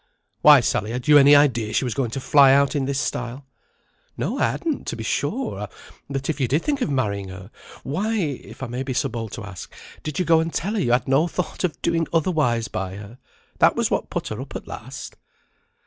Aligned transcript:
"Why, 0.41 0.61
Sally, 0.61 0.89
had 0.89 1.07
you 1.07 1.19
any 1.19 1.35
idea 1.35 1.73
she 1.73 1.85
was 1.85 1.93
going 1.93 2.09
to 2.09 2.19
fly 2.19 2.53
out 2.53 2.75
in 2.75 2.85
this 2.85 2.99
style?" 2.99 3.45
"No, 4.17 4.39
I 4.39 4.49
hadn't, 4.53 4.87
to 4.87 4.95
be 4.95 5.03
sure. 5.03 5.69
But 6.09 6.27
if 6.27 6.39
you 6.39 6.47
did 6.47 6.63
think 6.63 6.81
of 6.81 6.89
marrying 6.89 7.27
her, 7.29 7.51
why 7.83 8.15
(if 8.15 8.63
I 8.63 8.67
may 8.67 8.81
be 8.81 8.93
so 8.93 9.09
bold 9.09 9.33
as 9.33 9.35
to 9.35 9.43
ask) 9.43 9.71
did 10.01 10.17
you 10.17 10.25
go 10.25 10.39
and 10.39 10.51
tell 10.51 10.73
her 10.73 10.79
you 10.81 10.93
had 10.93 11.07
no 11.07 11.27
thought 11.27 11.63
of 11.63 11.79
doing 11.83 12.07
otherwise 12.11 12.67
by 12.67 12.95
her? 12.95 13.19
That 13.59 13.75
was 13.75 13.91
what 13.91 14.09
put 14.09 14.29
her 14.29 14.41
up 14.41 14.55
at 14.55 14.67
last!" 14.67 15.17